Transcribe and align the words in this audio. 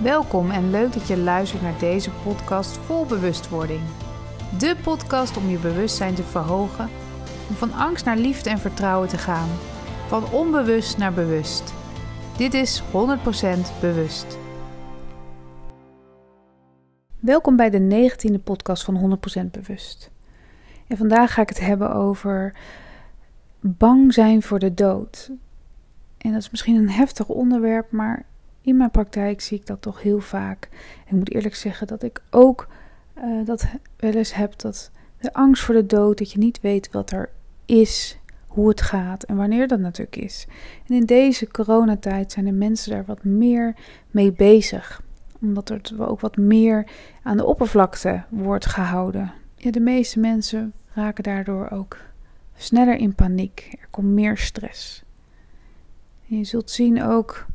Welkom 0.00 0.50
en 0.50 0.70
leuk 0.70 0.92
dat 0.92 1.06
je 1.06 1.18
luistert 1.18 1.62
naar 1.62 1.78
deze 1.78 2.10
podcast 2.10 2.76
vol 2.76 3.06
bewustwording. 3.06 3.80
De 4.58 4.76
podcast 4.82 5.36
om 5.36 5.48
je 5.48 5.58
bewustzijn 5.58 6.14
te 6.14 6.22
verhogen, 6.22 6.88
om 7.48 7.54
van 7.54 7.72
angst 7.72 8.04
naar 8.04 8.16
liefde 8.16 8.50
en 8.50 8.58
vertrouwen 8.58 9.08
te 9.08 9.18
gaan, 9.18 9.48
van 10.06 10.30
onbewust 10.30 10.98
naar 10.98 11.12
bewust. 11.12 11.74
Dit 12.36 12.54
is 12.54 12.82
100% 12.82 12.84
bewust. 13.80 14.38
Welkom 17.18 17.56
bij 17.56 17.70
de 17.70 18.10
19e 18.10 18.42
podcast 18.44 18.84
van 18.84 19.18
100% 19.46 19.50
bewust. 19.50 20.10
En 20.86 20.96
vandaag 20.96 21.34
ga 21.34 21.42
ik 21.42 21.48
het 21.48 21.60
hebben 21.60 21.94
over 21.94 22.54
bang 23.60 24.14
zijn 24.14 24.42
voor 24.42 24.58
de 24.58 24.74
dood. 24.74 25.30
En 26.18 26.32
dat 26.32 26.40
is 26.40 26.50
misschien 26.50 26.76
een 26.76 26.90
heftig 26.90 27.28
onderwerp, 27.28 27.90
maar 27.90 28.30
in 28.62 28.76
mijn 28.76 28.90
praktijk 28.90 29.40
zie 29.40 29.58
ik 29.58 29.66
dat 29.66 29.82
toch 29.82 30.02
heel 30.02 30.20
vaak. 30.20 30.68
Ik 31.06 31.12
moet 31.12 31.32
eerlijk 31.32 31.54
zeggen 31.54 31.86
dat 31.86 32.02
ik 32.02 32.22
ook 32.30 32.68
uh, 33.18 33.46
dat 33.46 33.66
wel 33.96 34.12
eens 34.12 34.34
heb 34.34 34.58
dat 34.58 34.90
de 35.18 35.32
angst 35.32 35.62
voor 35.62 35.74
de 35.74 35.86
dood, 35.86 36.18
dat 36.18 36.32
je 36.32 36.38
niet 36.38 36.60
weet 36.60 36.90
wat 36.90 37.10
er 37.10 37.30
is, 37.64 38.18
hoe 38.46 38.68
het 38.68 38.80
gaat 38.80 39.22
en 39.22 39.36
wanneer 39.36 39.68
dat 39.68 39.78
natuurlijk 39.78 40.16
is. 40.16 40.46
En 40.86 40.94
in 40.94 41.06
deze 41.06 41.48
coronatijd 41.48 42.32
zijn 42.32 42.44
de 42.44 42.52
mensen 42.52 42.90
daar 42.90 43.04
wat 43.04 43.24
meer 43.24 43.74
mee 44.10 44.32
bezig, 44.32 45.02
omdat 45.40 45.68
er 45.68 46.08
ook 46.08 46.20
wat 46.20 46.36
meer 46.36 46.86
aan 47.22 47.36
de 47.36 47.44
oppervlakte 47.44 48.24
wordt 48.28 48.66
gehouden. 48.66 49.32
Ja, 49.56 49.70
de 49.70 49.80
meeste 49.80 50.18
mensen 50.20 50.72
raken 50.92 51.22
daardoor 51.22 51.70
ook 51.70 51.96
sneller 52.56 52.96
in 52.96 53.14
paniek. 53.14 53.76
Er 53.80 53.88
komt 53.90 54.08
meer 54.12 54.36
stress. 54.36 55.02
Je 56.22 56.44
zult 56.44 56.70
zien 56.70 57.02
ook 57.02 57.46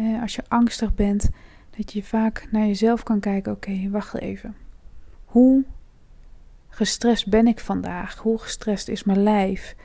eh, 0.00 0.22
als 0.22 0.34
je 0.34 0.42
angstig 0.48 0.94
bent, 0.94 1.30
dat 1.76 1.92
je 1.92 2.02
vaak 2.02 2.48
naar 2.50 2.66
jezelf 2.66 3.02
kan 3.02 3.20
kijken: 3.20 3.52
oké, 3.52 3.88
wacht 3.90 4.18
even. 4.18 4.56
Hoe 5.24 5.64
gestrest 6.68 7.28
ben 7.28 7.46
ik 7.46 7.60
vandaag? 7.60 8.16
Hoe 8.16 8.38
gestrest 8.38 8.88
is 8.88 9.04
mijn 9.04 9.22
lijf? 9.22 9.76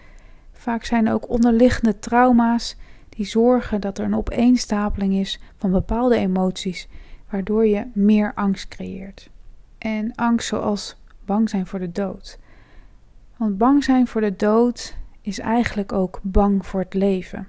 Vaak 0.52 0.84
zijn 0.84 1.08
er 1.08 1.14
ook 1.14 1.30
onderliggende 1.30 2.00
trauma's 2.00 2.76
die 3.10 3.26
zorgen 3.26 3.82
dat 3.82 3.98
er 3.98 4.06
een 4.06 4.16
opeenstapeling 4.16 5.14
is 5.14 5.40
van 5.58 5.72
bepaalde 5.72 6.16
emoties, 6.16 6.88
waardoor 7.30 7.66
je 7.66 7.88
meer 7.94 8.34
angst 8.34 8.68
creëert. 8.68 9.30
En 9.78 10.16
angst 10.16 10.48
zoals 10.48 10.96
bang 11.26 11.50
zijn 11.50 11.68
voor 11.68 11.80
de 11.80 11.92
dood. 11.92 12.40
Want 13.38 13.58
bang 13.58 13.84
zijn 13.84 14.08
voor 14.08 14.22
de 14.22 14.36
dood 14.36 14.98
is 15.22 15.40
eigenlijk 15.40 15.92
ook 15.92 16.20
bang 16.24 16.66
voor 16.66 16.80
het 16.80 16.94
leven. 16.94 17.48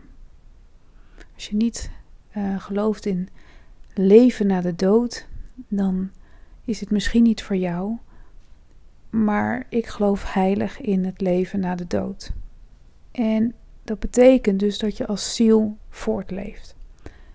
Als 1.35 1.47
je 1.47 1.57
niet 1.57 1.91
uh, 2.37 2.61
gelooft 2.61 3.07
in 3.07 3.29
leven 3.95 4.47
na 4.47 4.61
de 4.61 4.75
dood, 4.75 5.27
dan 5.69 6.11
is 6.65 6.81
het 6.81 6.91
misschien 6.91 7.23
niet 7.23 7.43
voor 7.43 7.57
jou. 7.57 7.97
Maar 9.11 9.67
ik 9.69 9.87
geloof 9.87 10.33
heilig 10.33 10.81
in 10.81 11.05
het 11.05 11.21
leven 11.21 11.61
na 11.61 11.75
de 11.75 11.87
dood. 11.87 12.33
En 13.13 13.55
dat 13.85 13.99
betekent 13.99 14.61
dus 14.61 14.79
dat 14.79 14.97
je 14.97 15.07
als 15.07 15.35
ziel 15.35 15.77
voortleeft. 15.89 16.77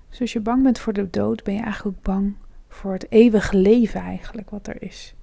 Dus 0.10 0.22
als 0.22 0.34
je 0.34 0.40
bang 0.40 0.64
bent 0.64 0.80
voor 0.80 0.94
de 0.94 1.10
dood, 1.10 1.44
ben 1.44 1.54
je 1.54 1.62
eigenlijk 1.62 1.98
ook 1.98 2.04
bang 2.04 2.36
voor 2.68 2.94
het 2.94 3.12
eeuwige 3.12 3.58
leven 3.58 4.02
eigenlijk 4.02 4.50
wat 4.50 4.68
er 4.68 4.82
is. 4.82 5.16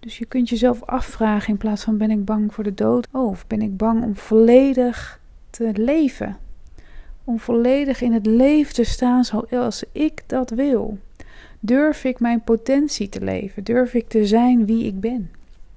Dus 0.00 0.18
je 0.18 0.26
kunt 0.26 0.48
jezelf 0.48 0.82
afvragen 0.82 1.48
in 1.48 1.56
plaats 1.56 1.84
van 1.84 1.98
ben 1.98 2.10
ik 2.10 2.24
bang 2.24 2.54
voor 2.54 2.64
de 2.64 2.74
dood? 2.74 3.08
Oh, 3.12 3.28
of 3.28 3.46
ben 3.46 3.62
ik 3.62 3.76
bang 3.76 4.02
om 4.02 4.16
volledig 4.16 5.20
te 5.50 5.70
leven? 5.74 6.36
Om 7.24 7.40
volledig 7.40 8.00
in 8.00 8.12
het 8.12 8.26
leven 8.26 8.74
te 8.74 8.84
staan 8.84 9.24
zoals 9.24 9.84
ik 9.92 10.22
dat 10.26 10.50
wil? 10.50 10.98
Durf 11.60 12.04
ik 12.04 12.20
mijn 12.20 12.42
potentie 12.42 13.08
te 13.08 13.20
leven? 13.20 13.64
Durf 13.64 13.94
ik 13.94 14.08
te 14.08 14.26
zijn 14.26 14.66
wie 14.66 14.84
ik 14.84 15.00
ben? 15.00 15.30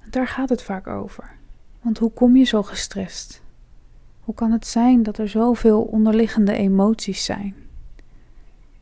Daar 0.09 0.27
gaat 0.27 0.49
het 0.49 0.61
vaak 0.61 0.87
over. 0.87 1.31
Want 1.81 1.97
hoe 1.97 2.11
kom 2.11 2.35
je 2.35 2.43
zo 2.43 2.63
gestrest? 2.63 3.41
Hoe 4.23 4.35
kan 4.35 4.51
het 4.51 4.67
zijn 4.67 5.03
dat 5.03 5.17
er 5.17 5.29
zoveel 5.29 5.81
onderliggende 5.81 6.53
emoties 6.53 7.25
zijn? 7.25 7.55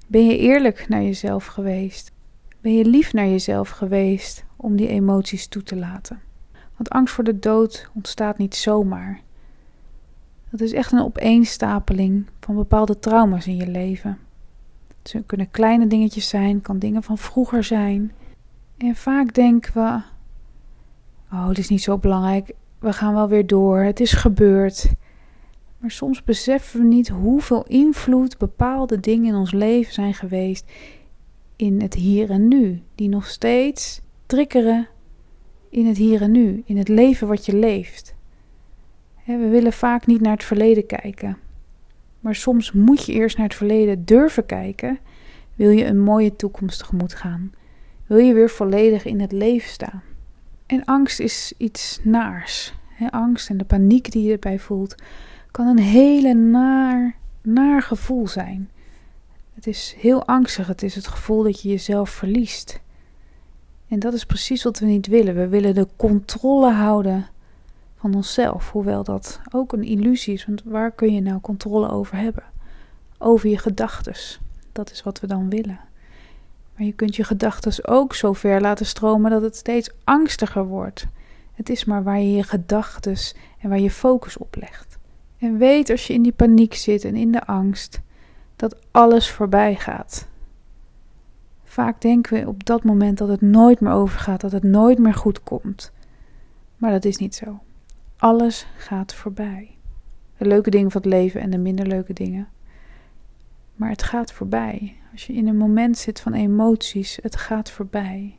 Ben 0.08 0.26
je 0.26 0.38
eerlijk 0.38 0.90
naar 0.90 1.04
jezelf 1.04 1.46
geweest? 1.46 2.12
Ben 2.62 2.74
je 2.74 2.86
lief 2.86 3.14
naar 3.14 3.28
jezelf 3.28 3.70
geweest 3.70 4.44
om 4.56 4.76
die 4.76 4.88
emoties 4.88 5.48
toe 5.48 5.64
te 5.64 5.76
laten? 5.76 6.22
Want 6.76 6.90
angst 6.90 7.14
voor 7.14 7.24
de 7.24 7.40
dood 7.40 7.90
ontstaat 7.94 8.38
niet 8.38 8.56
zomaar. 8.56 9.22
Dat 10.54 10.62
is 10.62 10.74
echt 10.74 10.92
een 10.92 11.04
opeenstapeling 11.04 12.26
van 12.40 12.56
bepaalde 12.56 13.00
trauma's 13.00 13.48
in 13.48 13.56
je 13.56 13.68
leven. 13.68 14.18
Het 15.02 15.24
kunnen 15.26 15.52
kleine 15.52 15.88
dingetjes 15.88 16.30
zijn, 16.30 16.62
kan 16.62 16.80
dingen 16.80 17.04
van 17.04 17.18
vroeger 17.18 17.64
zijn. 17.64 18.12
En 18.78 18.96
vaak 18.96 19.34
denken 19.34 19.74
we: 19.74 20.02
Oh, 21.32 21.48
het 21.48 21.58
is 21.58 21.70
niet 21.70 21.82
zo 21.82 21.98
belangrijk, 21.98 22.52
we 22.80 22.94
gaan 22.94 23.14
wel 23.14 23.28
weer 23.28 23.48
door, 23.48 23.80
het 23.80 24.00
is 24.00 24.14
gebeurd. 24.14 24.92
Maar 25.78 25.92
soms 25.92 26.24
beseffen 26.24 26.80
we 26.80 26.86
niet 26.86 27.10
hoeveel 27.10 27.64
invloed 27.64 28.38
bepaalde 28.38 29.00
dingen 29.00 29.28
in 29.28 29.36
ons 29.36 29.52
leven 29.52 29.94
zijn 29.94 30.14
geweest 30.14 30.72
in 31.56 31.82
het 31.82 31.94
hier 31.94 32.30
en 32.30 32.48
nu, 32.48 32.82
die 32.96 33.10
nog 33.10 33.28
steeds 33.28 34.02
triggeren 34.26 34.88
in 35.70 35.86
het 35.86 35.98
hier 35.98 36.22
en 36.22 36.32
nu, 36.32 36.64
in 36.66 36.78
het 36.78 36.88
leven 36.88 37.28
wat 37.28 37.46
je 37.46 37.56
leeft. 37.56 38.13
We 39.26 39.48
willen 39.48 39.74
vaak 39.74 40.06
niet 40.06 40.22
naar 40.22 40.34
het 40.34 40.44
verleden 40.44 40.86
kijken. 40.86 41.38
Maar 42.20 42.36
soms 42.36 42.72
moet 42.72 43.06
je 43.06 43.14
eerst 43.14 43.38
naar 43.38 43.48
het 43.48 43.56
verleden 43.56 44.06
durven 44.06 44.46
kijken. 44.46 45.00
Wil 45.56 45.70
je 45.70 45.86
een 45.86 46.00
mooie 46.00 46.36
toekomst 46.36 46.80
tegemoet 46.80 47.14
gaan? 47.14 47.52
Wil 48.08 48.18
je 48.18 48.34
weer 48.34 48.50
volledig 48.50 49.06
in 49.06 49.20
het 49.20 49.32
leven 49.32 49.70
staan? 49.70 50.04
En 50.66 50.86
angst 50.86 51.20
is 51.20 51.54
iets 51.58 52.00
naars. 52.04 52.74
angst 53.10 53.50
en 53.50 53.58
de 53.58 53.66
paniek 53.66 54.12
die 54.12 54.24
je 54.24 54.32
erbij 54.32 54.60
voelt, 54.60 54.96
kan 55.52 55.68
een 55.68 55.80
hele 55.80 56.34
naar, 56.34 57.16
naar 57.42 57.82
gevoel 57.82 58.28
zijn. 58.28 58.70
Het 59.54 59.68
is 59.68 59.96
heel 59.98 60.26
angstig. 60.26 60.68
Het 60.68 60.84
is 60.84 60.96
het 60.96 61.08
gevoel 61.08 61.44
dat 61.44 61.62
je 61.62 61.70
jezelf 61.70 62.10
verliest. 62.10 62.82
En 63.88 64.00
dat 64.00 64.14
is 64.14 64.26
precies 64.26 64.64
wat 64.64 64.80
we 64.80 64.86
niet 64.86 65.08
willen. 65.08 65.36
We 65.36 65.48
willen 65.48 65.74
de 65.74 65.88
controle 65.96 66.72
houden 66.72 67.28
van 68.04 68.16
onszelf. 68.16 68.72
Hoewel 68.72 69.04
dat 69.04 69.42
ook 69.52 69.74
een 69.74 69.84
illusie 69.84 70.34
is, 70.34 70.46
want 70.46 70.62
waar 70.66 70.92
kun 70.92 71.14
je 71.14 71.22
nou 71.22 71.40
controle 71.40 71.90
over 71.90 72.18
hebben? 72.18 72.44
Over 73.18 73.50
je 73.50 73.58
gedachtes. 73.58 74.40
Dat 74.72 74.92
is 74.92 75.04
wat 75.04 75.20
we 75.20 75.28
dan 75.28 75.50
willen. 75.50 75.80
Maar 76.76 76.86
je 76.86 76.94
kunt 76.94 77.16
je 77.16 77.24
gedachtes 77.24 77.88
ook 77.88 78.16
zo 78.16 78.34
ver 78.34 78.62
laten 78.62 78.86
stromen 78.86 79.32
dat 79.32 79.42
het 79.42 79.56
steeds 79.56 79.90
angstiger 80.04 80.66
wordt. 80.66 81.08
Het 81.54 81.70
is 81.70 81.86
maar 81.86 82.04
waar 82.04 82.20
je 82.20 82.32
je 82.32 82.44
gedachtes 82.44 83.36
en 83.60 83.70
waar 83.70 83.80
je 83.80 83.92
focus 83.92 84.38
op 84.38 84.56
legt. 84.60 84.98
En 85.38 85.58
weet 85.58 85.90
als 85.90 86.08
je 86.08 86.14
in 86.14 86.22
die 86.22 86.32
paniek 86.32 86.74
zit 86.74 87.04
en 87.04 87.16
in 87.16 87.32
de 87.32 87.46
angst 87.46 88.02
dat 88.56 88.76
alles 88.92 89.30
voorbij 89.30 89.76
gaat. 89.76 90.28
Vaak 91.64 92.02
denken 92.02 92.40
we 92.40 92.48
op 92.48 92.66
dat 92.66 92.84
moment 92.84 93.18
dat 93.18 93.28
het 93.28 93.42
nooit 93.42 93.80
meer 93.80 93.94
overgaat, 93.94 94.42
dat 94.42 94.52
het 94.52 94.64
nooit 94.64 95.00
meer 95.00 95.14
goed 95.14 95.44
komt. 95.44 95.92
Maar 96.78 96.92
dat 96.92 97.06
is 97.06 97.18
niet 97.18 97.36
zo. 97.36 97.60
Alles 98.24 98.66
gaat 98.78 99.14
voorbij. 99.14 99.78
De 100.38 100.46
leuke 100.46 100.70
dingen 100.70 100.92
van 100.92 101.02
het 101.02 101.10
leven 101.10 101.42
en 101.42 101.50
de 101.50 101.58
minder 101.58 101.88
leuke 101.88 102.14
dingen. 102.14 102.48
Maar 103.76 103.90
het 103.90 104.04
gaat 104.04 104.32
voorbij. 104.32 104.96
Als 105.12 105.26
je 105.26 105.34
in 105.34 105.48
een 105.48 105.58
moment 105.58 105.98
zit 105.98 106.20
van 106.20 106.34
emoties, 106.34 107.20
het 107.22 107.36
gaat 107.36 107.72
voorbij. 107.72 108.38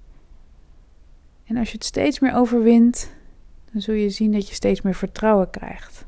En 1.45 1.57
als 1.57 1.69
je 1.69 1.75
het 1.75 1.85
steeds 1.85 2.21
meer 2.21 2.35
overwint, 2.35 3.15
dan 3.73 3.81
zul 3.81 3.95
je 3.95 4.11
zien 4.11 4.33
dat 4.33 4.49
je 4.49 4.55
steeds 4.55 4.83
meer 4.83 4.95
vertrouwen 4.95 5.51
krijgt. 5.51 6.07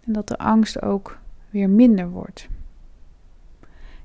En 0.00 0.12
dat 0.12 0.28
de 0.28 0.38
angst 0.38 0.82
ook 0.82 1.18
weer 1.50 1.70
minder 1.70 2.10
wordt. 2.10 2.48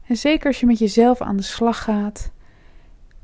En 0.06 0.18
zeker 0.18 0.48
als 0.48 0.60
je 0.60 0.66
met 0.66 0.80
jezelf 0.80 1.22
aan 1.22 1.38
de 1.38 1.44
slag 1.44 1.84
gaat, 1.84 2.32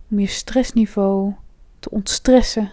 om 0.09 0.19
je 0.19 0.27
stressniveau 0.27 1.33
te 1.79 1.89
ontstressen 1.89 2.71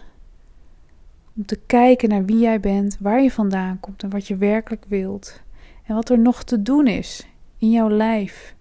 om 1.37 1.47
te 1.47 1.61
kijken 1.67 2.09
naar 2.09 2.25
wie 2.25 2.39
jij 2.39 2.61
bent, 2.61 2.97
waar 3.01 3.23
je 3.23 3.31
vandaan 3.31 3.81
komt 3.81 4.03
en 4.03 4.11
wat 4.11 4.27
je 4.27 4.37
werkelijk 4.37 4.85
wilt. 4.89 5.41
En 5.83 5.95
wat 5.95 6.09
er 6.09 6.19
nog 6.19 6.45
te 6.45 6.63
doen 6.63 6.87
is 6.87 7.27
in 7.59 7.71
jouw 7.71 7.91
lijf. 7.91 8.55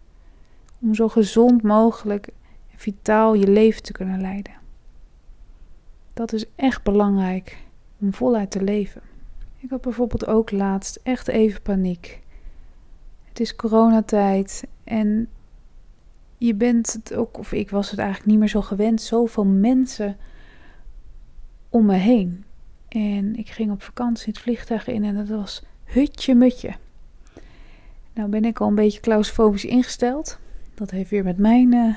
Om 0.82 0.94
zo 0.96 1.08
gezond 1.08 1.64
mogelijk 1.64 2.28
en 2.72 2.80
vitaal 2.80 3.34
je 3.34 3.48
leven 3.48 3.84
te 3.84 3.92
kunnen 3.92 4.22
leiden. 4.22 4.54
Dat 6.14 6.34
is 6.34 6.46
echt 6.56 6.84
belangrijk 6.84 7.58
om 8.00 8.14
voluit 8.14 8.52
te 8.52 8.64
leven. 8.64 9.02
Ik 9.58 9.70
had 9.70 9.82
bijvoorbeeld 9.82 10.28
ook 10.28 10.52
laatst 10.52 11.00
echt 11.04 11.28
even 11.28 11.62
paniek. 11.62 12.22
Het 13.24 13.40
is 13.40 13.56
coronatijd 13.56 14.64
en 14.84 15.30
je 16.38 16.56
bent 16.56 16.94
het 16.94 17.14
ook, 17.14 17.38
of 17.38 17.52
ik 17.52 17.70
was 17.70 17.90
het 17.90 18.00
eigenlijk 18.00 18.30
niet 18.30 18.40
meer 18.40 18.48
zo 18.48 18.62
gewend, 18.62 19.02
zoveel 19.02 19.46
mensen 19.46 20.18
om 21.70 21.86
me 21.86 21.96
heen. 21.96 22.44
En 22.92 23.36
ik 23.36 23.50
ging 23.50 23.72
op 23.72 23.82
vakantie 23.82 24.34
het 24.34 24.42
vliegtuig 24.42 24.88
in 24.88 25.04
en 25.04 25.16
dat 25.16 25.28
was 25.28 25.64
hutje 25.84 26.36
mutje. 26.36 26.74
Nou 28.14 28.30
ben 28.30 28.46
ik 28.46 28.60
al 28.60 28.68
een 28.68 28.76
beetje 28.76 29.00
claustrofobisch 29.00 29.66
ingesteld. 29.66 30.40
Dat 30.74 30.92
heeft 30.92 31.10
weer 31.10 31.24
met 31.24 31.38
mijn 31.38 31.74
uh, 31.74 31.96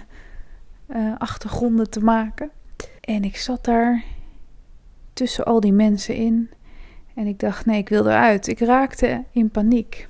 uh, 0.89 1.15
achtergronden 1.19 1.91
te 1.91 2.01
maken. 2.01 2.51
En 3.01 3.25
ik 3.25 3.37
zat 3.37 3.65
daar 3.65 4.05
tussen 5.13 5.45
al 5.45 5.61
die 5.61 5.73
mensen 5.73 6.15
in. 6.15 6.51
En 7.15 7.27
ik 7.27 7.39
dacht, 7.39 7.67
nee, 7.67 7.79
ik 7.79 7.89
wil 7.89 8.07
eruit. 8.07 8.47
Ik 8.47 8.59
raakte 8.59 9.25
in 9.31 9.51
paniek. 9.51 10.09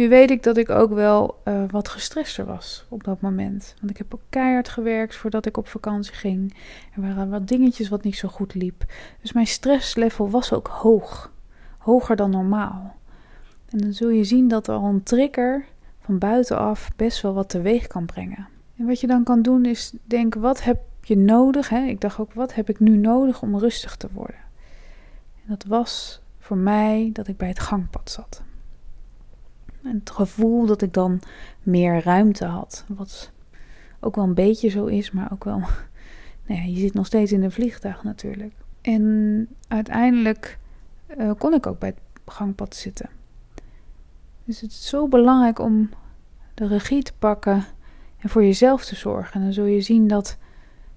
Nu 0.00 0.08
weet 0.08 0.30
ik 0.30 0.42
dat 0.42 0.56
ik 0.56 0.70
ook 0.70 0.92
wel 0.92 1.40
uh, 1.44 1.62
wat 1.70 1.88
gestrester 1.88 2.44
was 2.44 2.84
op 2.88 3.04
dat 3.04 3.20
moment. 3.20 3.74
Want 3.78 3.90
ik 3.90 3.96
heb 3.96 4.14
ook 4.14 4.22
keihard 4.28 4.68
gewerkt 4.68 5.16
voordat 5.16 5.46
ik 5.46 5.56
op 5.56 5.68
vakantie 5.68 6.12
ging. 6.12 6.56
Er 6.94 7.00
waren 7.00 7.30
wat 7.30 7.48
dingetjes 7.48 7.88
wat 7.88 8.02
niet 8.02 8.16
zo 8.16 8.28
goed 8.28 8.54
liep. 8.54 8.84
Dus 9.20 9.32
mijn 9.32 9.46
stresslevel 9.46 10.30
was 10.30 10.52
ook 10.52 10.66
hoog. 10.66 11.32
Hoger 11.78 12.16
dan 12.16 12.30
normaal. 12.30 12.96
En 13.68 13.78
dan 13.78 13.92
zul 13.92 14.08
je 14.08 14.24
zien 14.24 14.48
dat 14.48 14.68
al 14.68 14.84
een 14.84 15.02
trigger 15.02 15.64
van 16.00 16.18
buitenaf 16.18 16.90
best 16.96 17.22
wel 17.22 17.34
wat 17.34 17.48
teweeg 17.48 17.86
kan 17.86 18.06
brengen. 18.06 18.48
En 18.76 18.86
wat 18.86 19.00
je 19.00 19.06
dan 19.06 19.24
kan 19.24 19.42
doen 19.42 19.64
is 19.64 19.92
denken, 20.04 20.40
wat 20.40 20.62
heb 20.62 20.80
je 21.02 21.16
nodig? 21.16 21.68
Hè? 21.68 21.84
Ik 21.84 22.00
dacht 22.00 22.18
ook, 22.18 22.32
wat 22.32 22.54
heb 22.54 22.68
ik 22.68 22.80
nu 22.80 22.96
nodig 22.96 23.42
om 23.42 23.58
rustig 23.58 23.96
te 23.96 24.08
worden? 24.12 24.40
En 25.42 25.48
dat 25.48 25.64
was 25.64 26.20
voor 26.38 26.56
mij 26.56 27.10
dat 27.12 27.28
ik 27.28 27.36
bij 27.36 27.48
het 27.48 27.60
gangpad 27.60 28.10
zat. 28.10 28.42
Het 29.82 30.10
gevoel 30.10 30.66
dat 30.66 30.82
ik 30.82 30.92
dan 30.92 31.20
meer 31.62 32.02
ruimte 32.02 32.44
had. 32.44 32.84
Wat 32.88 33.30
ook 34.00 34.14
wel 34.14 34.24
een 34.24 34.34
beetje 34.34 34.68
zo 34.68 34.86
is, 34.86 35.10
maar 35.10 35.32
ook 35.32 35.44
wel. 35.44 35.62
Nou 36.46 36.62
ja, 36.62 36.68
je 36.68 36.78
zit 36.78 36.94
nog 36.94 37.06
steeds 37.06 37.32
in 37.32 37.42
een 37.42 37.52
vliegtuig 37.52 38.02
natuurlijk. 38.02 38.52
En 38.80 39.48
uiteindelijk 39.68 40.58
uh, 41.18 41.30
kon 41.38 41.54
ik 41.54 41.66
ook 41.66 41.78
bij 41.78 41.88
het 41.88 41.98
gangpad 42.34 42.74
zitten. 42.74 43.08
Dus 44.44 44.60
het 44.60 44.70
is 44.70 44.88
zo 44.88 45.08
belangrijk 45.08 45.58
om 45.58 45.90
de 46.54 46.66
regie 46.66 47.02
te 47.02 47.12
pakken 47.18 47.64
en 48.18 48.28
voor 48.28 48.44
jezelf 48.44 48.84
te 48.84 48.96
zorgen. 48.96 49.34
En 49.34 49.42
dan 49.42 49.52
zul 49.52 49.64
je 49.64 49.80
zien 49.80 50.08
dat 50.08 50.38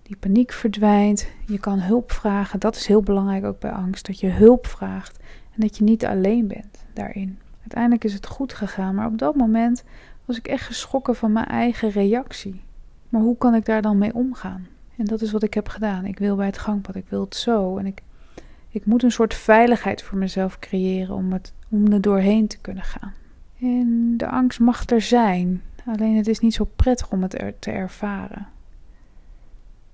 die 0.04 0.16
paniek 0.18 0.52
verdwijnt. 0.52 1.28
Je 1.46 1.60
kan 1.60 1.80
hulp 1.80 2.12
vragen. 2.12 2.60
Dat 2.60 2.76
is 2.76 2.88
heel 2.88 3.02
belangrijk 3.02 3.44
ook 3.44 3.60
bij 3.60 3.72
angst. 3.72 4.06
Dat 4.06 4.20
je 4.20 4.30
hulp 4.30 4.68
vraagt 4.68 5.20
en 5.56 5.62
dat 5.62 5.78
je 5.78 5.84
niet 5.84 6.06
alleen 6.06 6.48
bent 6.48 6.86
daarin. 6.94 7.40
Uiteindelijk 7.74 8.04
is 8.04 8.14
het 8.14 8.36
goed 8.36 8.54
gegaan, 8.54 8.96
maar 8.96 9.08
op 9.08 9.18
dat 9.18 9.36
moment 9.36 9.84
was 10.26 10.38
ik 10.38 10.48
echt 10.48 10.66
geschrokken 10.66 11.16
van 11.16 11.32
mijn 11.32 11.46
eigen 11.46 11.90
reactie. 11.90 12.62
Maar 13.10 13.22
hoe 13.22 13.38
kan 13.38 13.56
ik 13.56 13.66
daar 13.66 13.82
dan 13.82 13.98
mee 13.98 14.14
omgaan? 14.14 14.68
En 14.98 15.06
dat 15.06 15.22
is 15.22 15.32
wat 15.32 15.44
ik 15.44 15.54
heb 15.54 15.68
gedaan. 15.68 16.06
Ik 16.06 16.20
wil 16.20 16.36
bij 16.36 16.46
het 16.46 16.58
gangpad, 16.58 16.96
ik 16.96 17.06
wil 17.10 17.22
het 17.22 17.36
zo. 17.36 17.78
En 17.78 17.86
ik, 17.86 18.02
ik 18.70 18.86
moet 18.86 19.04
een 19.04 19.12
soort 19.12 19.34
veiligheid 19.34 20.02
voor 20.02 20.18
mezelf 20.18 20.60
creëren 20.60 21.16
om, 21.16 21.34
het, 21.34 21.54
om 21.70 21.92
er 21.92 22.02
doorheen 22.02 22.48
te 22.48 22.58
kunnen 22.58 22.84
gaan. 22.84 23.14
En 23.60 24.14
de 24.18 24.28
angst 24.28 24.60
mag 24.60 24.90
er 24.90 25.02
zijn, 25.02 25.62
alleen 25.86 26.16
het 26.16 26.28
is 26.28 26.40
niet 26.40 26.54
zo 26.54 26.70
prettig 26.76 27.12
om 27.12 27.22
het 27.22 27.42
er 27.42 27.60
te 27.60 27.72
ervaren. 27.72 28.48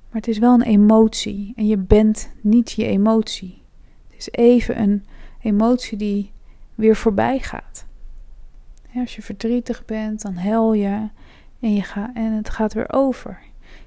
Maar 0.10 0.22
het 0.22 0.28
is 0.28 0.38
wel 0.38 0.54
een 0.54 0.62
emotie 0.62 1.54
en 1.56 1.68
je 1.68 1.78
bent 1.78 2.31
niet 2.42 2.72
je 2.72 2.86
emotie. 2.86 3.62
Het 4.08 4.18
is 4.18 4.31
even 4.31 4.81
een 4.81 5.06
emotie 5.42 5.98
die 5.98 6.31
weer 6.80 6.96
voorbij 6.96 7.40
gaat. 7.40 7.86
als 8.96 9.16
je 9.16 9.22
verdrietig 9.22 9.86
bent, 9.86 10.22
dan 10.22 10.36
huil 10.36 10.74
je 10.74 11.10
en, 11.60 11.74
je 11.74 11.81
gaat, 11.81 12.10
en 12.14 12.31
het 12.31 12.50
gaat 12.50 12.74
weer 12.74 12.92
over. 12.92 13.40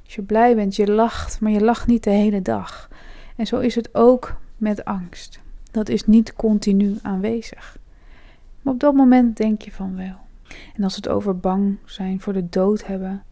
Als 0.05 0.15
je 0.15 0.23
blij 0.23 0.55
bent, 0.55 0.77
je 0.77 0.91
lacht, 0.91 1.41
maar 1.41 1.50
je 1.53 1.61
lacht 1.61 1.87
niet 1.87 2.05
de 2.05 2.11
hele 2.11 2.43
dag. 2.43 2.91
En 3.37 3.47
zo 3.47 3.59
is 3.59 3.75
het 3.75 3.94
ook 3.94 4.41
met 4.56 4.85
angst. 4.85 5.41
Dat 5.71 5.89
is 5.89 6.06
niet 6.06 6.33
continu 6.33 6.99
aanwezig. 7.03 7.79
Maar 8.62 8.75
op 8.75 8.81
dat 8.81 8.94
moment 8.94 9.37
denk 9.37 9.62
je 9.62 9.73
van 9.73 9.97
wel. 9.97 10.17
En 10.75 10.85
als 10.85 10.94
we 10.94 11.00
het 11.03 11.09
over 11.09 11.39
bang 11.39 11.77
zijn 11.85 12.21
voor 12.21 12.33
de 12.33 12.49
dood 12.49 12.87
hebben, 12.87 13.23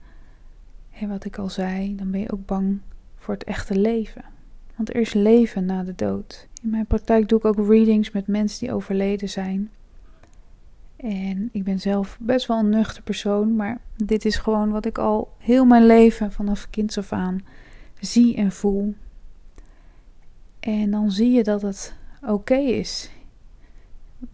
wat 1.08 1.24
ik 1.24 1.38
al 1.38 1.48
zei, 1.48 1.96
dan 1.96 2.10
ben 2.10 2.20
je 2.20 2.32
ook 2.32 2.46
bang 2.46 2.80
voor 3.16 3.34
het 3.34 3.44
echte 3.44 3.78
leven. 3.78 4.24
Want 4.76 4.88
er 4.88 5.00
is 5.00 5.12
leven 5.12 5.64
na 5.64 5.82
de 5.82 5.94
dood. 5.94 6.48
In 6.62 6.70
mijn 6.70 6.86
praktijk 6.86 7.28
doe 7.28 7.38
ik 7.38 7.44
ook 7.44 7.68
readings 7.68 8.10
met 8.10 8.26
mensen 8.26 8.58
die 8.60 8.74
overleden 8.74 9.28
zijn. 9.28 9.70
En 10.96 11.48
ik 11.52 11.64
ben 11.64 11.80
zelf 11.80 12.18
best 12.20 12.46
wel 12.46 12.58
een 12.58 12.68
nuchter 12.68 13.02
persoon, 13.02 13.56
maar 13.56 13.80
dit 13.96 14.24
is 14.24 14.36
gewoon 14.36 14.70
wat 14.70 14.84
ik 14.84 14.98
al 14.98 15.32
heel 15.38 15.64
mijn 15.64 15.86
leven 15.86 16.32
vanaf 16.32 16.70
kinds 16.70 16.98
af 16.98 17.12
aan 17.12 17.40
zie 18.00 18.36
en 18.36 18.52
voel. 18.52 18.94
En 20.60 20.90
dan 20.90 21.10
zie 21.10 21.30
je 21.30 21.42
dat 21.42 21.62
het 21.62 21.94
oké 22.26 22.56
is 22.56 23.10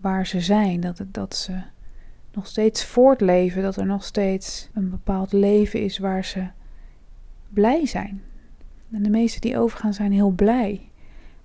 waar 0.00 0.26
ze 0.26 0.40
zijn, 0.40 0.80
dat, 0.80 0.98
het, 0.98 1.14
dat 1.14 1.36
ze 1.36 1.62
nog 2.32 2.46
steeds 2.46 2.84
voortleven, 2.84 3.62
dat 3.62 3.76
er 3.76 3.86
nog 3.86 4.04
steeds 4.04 4.68
een 4.74 4.90
bepaald 4.90 5.32
leven 5.32 5.80
is 5.80 5.98
waar 5.98 6.24
ze 6.24 6.46
blij 7.48 7.86
zijn. 7.86 8.22
En 8.90 9.02
de 9.02 9.10
meesten 9.10 9.40
die 9.40 9.58
overgaan 9.58 9.94
zijn 9.94 10.12
heel 10.12 10.30
blij. 10.30 10.88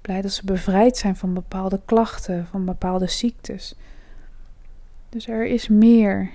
Blij 0.01 0.21
dat 0.21 0.31
ze 0.31 0.45
bevrijd 0.45 0.97
zijn 0.97 1.15
van 1.15 1.33
bepaalde 1.33 1.81
klachten, 1.85 2.45
van 2.45 2.65
bepaalde 2.65 3.07
ziektes. 3.07 3.75
Dus 5.09 5.27
er 5.27 5.45
is 5.45 5.67
meer 5.67 6.29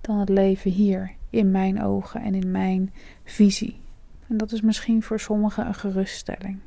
dan 0.00 0.18
het 0.18 0.28
leven 0.28 0.70
hier, 0.70 1.12
in 1.30 1.50
mijn 1.50 1.82
ogen 1.82 2.22
en 2.22 2.34
in 2.34 2.50
mijn 2.50 2.92
visie. 3.24 3.80
En 4.28 4.36
dat 4.36 4.52
is 4.52 4.60
misschien 4.60 5.02
voor 5.02 5.20
sommigen 5.20 5.66
een 5.66 5.74
geruststelling. 5.74 6.58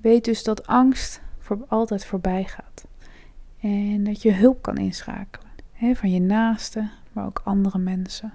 Weet 0.00 0.24
dus 0.24 0.42
dat 0.42 0.66
angst 0.66 1.20
voor 1.38 1.64
altijd 1.68 2.04
voorbij 2.04 2.44
gaat. 2.44 2.86
En 3.60 4.04
dat 4.04 4.22
je 4.22 4.32
hulp 4.32 4.62
kan 4.62 4.76
inschakelen. 4.76 5.50
Van 5.94 6.10
je 6.10 6.20
naasten, 6.20 6.90
maar 7.12 7.26
ook 7.26 7.40
andere 7.44 7.78
mensen. 7.78 8.32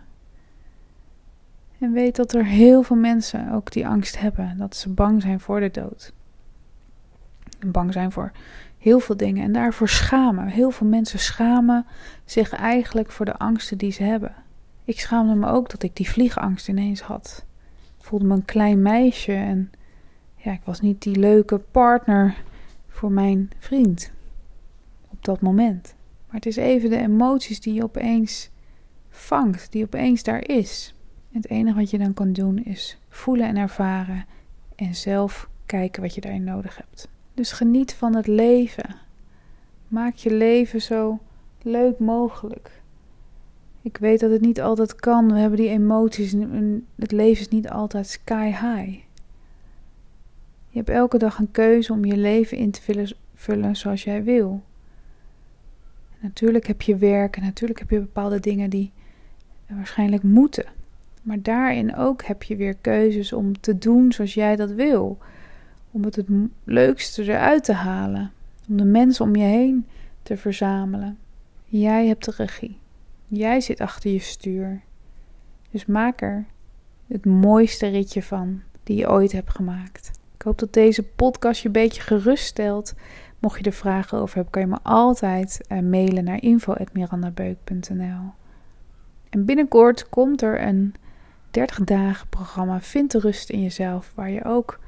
En 1.80 1.92
weet 1.92 2.16
dat 2.16 2.34
er 2.34 2.46
heel 2.46 2.84
veel 2.84 2.96
mensen 2.96 3.52
ook 3.52 3.72
die 3.72 3.88
angst 3.88 4.20
hebben. 4.20 4.58
Dat 4.58 4.76
ze 4.76 4.90
bang 4.90 5.22
zijn 5.22 5.40
voor 5.40 5.60
de 5.60 5.72
dood. 5.72 6.14
Bang 7.66 7.94
zijn 7.94 8.12
voor 8.12 8.32
heel 8.78 9.00
veel 9.00 9.18
dingen. 9.18 9.44
En 9.44 9.52
daarvoor 9.52 9.90
schamen. 9.90 10.48
Heel 10.48 10.72
veel 10.72 10.88
mensen 10.88 11.20
schamen 11.20 11.86
zich 12.26 12.54
eigenlijk 12.54 13.12
voor 13.12 13.26
de 13.26 13.38
angsten 13.38 13.78
die 13.78 13.92
ze 13.92 14.04
hebben. 14.04 14.36
Ik 14.84 15.00
schaamde 15.00 15.36
me 15.36 15.48
ook 15.48 15.70
dat 15.70 15.84
ik 15.84 15.96
die 15.96 16.10
vliegangst 16.10 16.68
ineens 16.68 17.02
had. 17.02 17.46
Ik 17.98 18.06
voelde 18.06 18.26
me 18.26 18.34
een 18.34 18.46
klein 18.46 18.82
meisje 18.82 19.34
en 19.34 19.72
ja, 20.36 20.52
ik 20.52 20.62
was 20.64 20.82
niet 20.82 21.02
die 21.02 21.20
leuke 21.20 21.58
partner 21.58 22.36
voor 22.88 23.12
mijn 23.12 23.50
vriend 23.60 24.12
op 25.08 25.26
dat 25.26 25.42
moment. 25.42 25.96
Maar 26.26 26.36
het 26.36 26.46
is 26.46 26.56
even 26.56 26.90
de 26.90 26.98
emoties 26.98 27.60
die 27.60 27.74
je 27.74 27.84
opeens 27.84 28.50
vangt, 29.10 29.72
die 29.72 29.84
opeens 29.84 30.24
daar 30.24 30.48
is. 30.48 30.96
Het 31.32 31.50
enige 31.50 31.78
wat 31.78 31.90
je 31.90 31.98
dan 31.98 32.14
kan 32.14 32.34
doen 32.34 32.64
is 32.64 32.98
voelen 33.10 33.48
en 33.48 33.58
ervaren 33.58 34.26
en 34.76 34.96
zelf 34.96 35.50
kijken 35.66 36.02
wat 36.02 36.16
je 36.16 36.22
daarin 36.22 36.44
nodig 36.44 36.78
hebt. 36.78 37.10
Dus 37.38 37.52
geniet 37.52 37.94
van 37.94 38.16
het 38.16 38.28
leven. 38.28 38.96
Maak 39.88 40.16
je 40.16 40.34
leven 40.34 40.82
zo 40.82 41.20
leuk 41.62 42.00
mogelijk. 42.00 42.82
Ik 43.82 43.98
weet 43.98 44.20
dat 44.20 44.32
het 44.32 44.42
niet 44.42 44.62
altijd 44.62 44.96
kan. 44.96 45.34
We 45.34 45.40
hebben 45.40 45.60
die 45.60 45.70
emoties. 45.70 46.32
Het 46.96 47.12
leven 47.12 47.42
is 47.42 47.48
niet 47.48 47.70
altijd 47.70 48.08
sky 48.08 48.46
high. 48.46 49.00
Je 50.70 50.78
hebt 50.78 50.90
elke 50.90 51.18
dag 51.18 51.40
een 51.40 51.52
keuze 51.52 51.94
om 51.94 52.06
je 52.06 52.18
leven 52.18 52.58
in 52.58 52.72
te 52.72 53.16
vullen, 53.34 53.76
zoals 53.76 54.04
jij 54.04 54.24
wil. 54.24 54.64
natuurlijk 56.20 56.68
heb 56.68 56.82
je 56.82 56.96
werk 56.96 57.38
en 57.38 57.44
natuurlijk 57.44 57.80
heb 57.80 57.90
je 57.90 58.00
bepaalde 58.00 58.40
dingen 58.40 58.70
die 58.70 58.92
waarschijnlijk 59.68 60.24
moeten. 60.24 60.66
Maar 61.22 61.42
daarin 61.42 61.96
ook 61.96 62.24
heb 62.24 62.44
je 62.44 62.56
weer 62.56 62.76
keuzes 62.76 63.34
om 63.34 63.60
te 63.60 63.78
doen 63.78 64.12
zoals 64.12 64.34
jij 64.34 64.56
dat 64.56 64.72
wil. 64.72 65.18
Om 65.92 66.04
het 66.04 66.16
het 66.16 66.28
leukste 66.64 67.24
eruit 67.24 67.64
te 67.64 67.74
halen. 67.74 68.32
Om 68.70 68.78
de 68.78 68.86
mensen 68.86 69.26
om 69.26 69.36
je 69.36 69.44
heen 69.44 69.88
te 70.24 70.38
verzamelen. 70.38 71.18
Jij 71.66 72.08
hebt 72.08 72.26
de 72.26 72.34
regie. 72.36 72.80
Jij 73.28 73.62
zit 73.62 73.82
achter 73.82 74.12
je 74.12 74.20
stuur. 74.20 74.82
Dus 75.72 75.86
maak 75.86 76.22
er 76.22 76.46
het 77.08 77.26
mooiste 77.26 77.88
ritje 77.88 78.24
van 78.24 78.62
die 78.84 78.98
je 78.98 79.10
ooit 79.10 79.32
hebt 79.32 79.50
gemaakt. 79.50 80.12
Ik 80.36 80.42
hoop 80.42 80.60
dat 80.60 80.74
deze 80.74 81.04
podcast 81.04 81.62
je 81.62 81.68
een 81.68 81.74
beetje 81.74 82.02
geruststelt. 82.02 82.94
Mocht 83.40 83.60
je 83.60 83.66
er 83.66 83.72
vragen 83.72 84.18
over 84.18 84.36
hebben, 84.36 84.54
kan 84.54 84.62
je 84.62 84.68
me 84.68 84.78
altijd 84.84 85.62
uh, 85.70 85.80
mailen 85.80 86.24
naar 86.24 86.42
info.mirandabeuk.nl. 86.42 88.32
En 89.30 89.46
binnenkort 89.46 90.10
komt 90.10 90.42
er 90.42 90.62
een 90.62 90.94
30 91.52 91.80
dagen 91.84 92.28
programma 92.28 92.82
Vind 92.82 93.12
de 93.12 93.20
rust 93.20 93.50
in 93.50 93.62
jezelf, 93.62 94.12
waar 94.16 94.30
je 94.30 94.44
ook 94.44 94.80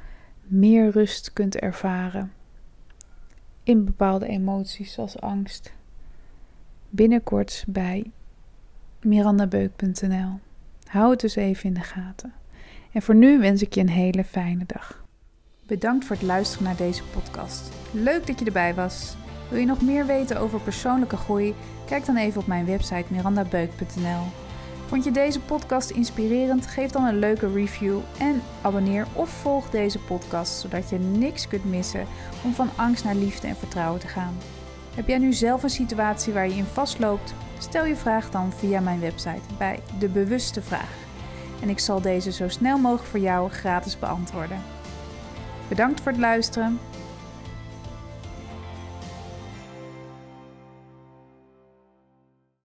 meer 0.49 0.89
rust 0.89 1.33
kunt 1.33 1.55
ervaren 1.55 2.31
in 3.63 3.85
bepaalde 3.85 4.27
emoties 4.27 4.93
zoals 4.93 5.21
angst. 5.21 5.73
Binnenkort 6.89 7.63
bij 7.67 8.11
mirandabeuk.nl. 9.01 10.39
Hou 10.83 11.11
het 11.11 11.19
dus 11.19 11.35
even 11.35 11.63
in 11.63 11.73
de 11.73 11.81
gaten. 11.81 12.33
En 12.91 13.01
voor 13.01 13.15
nu 13.15 13.39
wens 13.39 13.61
ik 13.61 13.73
je 13.73 13.81
een 13.81 13.89
hele 13.89 14.23
fijne 14.23 14.63
dag. 14.65 15.03
Bedankt 15.65 16.05
voor 16.05 16.15
het 16.15 16.25
luisteren 16.25 16.65
naar 16.65 16.75
deze 16.75 17.03
podcast. 17.03 17.71
Leuk 17.91 18.27
dat 18.27 18.39
je 18.39 18.45
erbij 18.45 18.73
was. 18.73 19.15
Wil 19.49 19.59
je 19.59 19.65
nog 19.65 19.81
meer 19.81 20.05
weten 20.05 20.39
over 20.39 20.59
persoonlijke 20.59 21.17
groei? 21.17 21.55
Kijk 21.85 22.05
dan 22.05 22.17
even 22.17 22.41
op 22.41 22.47
mijn 22.47 22.65
website 22.65 23.05
mirandabeuk.nl. 23.09 24.48
Vond 24.89 25.03
je 25.03 25.12
deze 25.12 25.39
podcast 25.39 25.89
inspirerend? 25.89 26.67
Geef 26.67 26.91
dan 26.91 27.05
een 27.05 27.19
leuke 27.19 27.53
review 27.53 28.00
en 28.19 28.41
abonneer 28.62 29.08
of 29.13 29.29
volg 29.29 29.69
deze 29.69 30.00
podcast 30.00 30.60
zodat 30.60 30.89
je 30.89 30.98
niks 30.98 31.48
kunt 31.48 31.65
missen 31.65 32.05
om 32.43 32.53
van 32.53 32.69
angst 32.75 33.03
naar 33.03 33.15
liefde 33.15 33.48
en 33.48 33.55
vertrouwen 33.55 34.00
te 34.00 34.08
gaan. 34.08 34.38
Heb 34.96 35.08
jij 35.08 35.17
nu 35.17 35.34
zelf 35.34 35.63
een 35.63 35.69
situatie 35.69 36.34
waar 36.34 36.48
je 36.48 36.55
in 36.55 36.65
vastloopt? 36.65 37.34
Stel 37.58 37.86
je 37.86 37.96
vraag 37.96 38.29
dan 38.29 38.51
via 38.53 38.79
mijn 38.79 39.00
website 39.00 39.53
bij 39.58 39.79
De 40.00 40.08
Bewuste 40.08 40.62
Vraag. 40.62 40.93
En 41.62 41.69
ik 41.69 41.79
zal 41.79 42.01
deze 42.01 42.31
zo 42.31 42.48
snel 42.48 42.77
mogelijk 42.77 43.10
voor 43.10 43.19
jou 43.19 43.50
gratis 43.50 44.00
beantwoorden. 44.00 44.62
Bedankt 45.67 46.01
voor 46.01 46.12
het 46.12 46.22
luisteren. 46.22 46.79